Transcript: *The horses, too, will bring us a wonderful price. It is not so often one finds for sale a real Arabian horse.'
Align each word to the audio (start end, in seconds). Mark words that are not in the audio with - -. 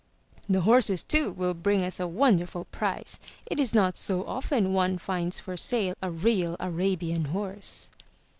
*The 0.49 0.61
horses, 0.61 1.03
too, 1.03 1.29
will 1.31 1.53
bring 1.53 1.83
us 1.83 1.99
a 1.99 2.07
wonderful 2.07 2.65
price. 2.71 3.19
It 3.45 3.59
is 3.59 3.75
not 3.75 3.97
so 3.97 4.25
often 4.25 4.73
one 4.73 4.97
finds 4.97 5.37
for 5.39 5.55
sale 5.55 5.93
a 6.01 6.09
real 6.09 6.57
Arabian 6.59 7.25
horse.' 7.25 7.91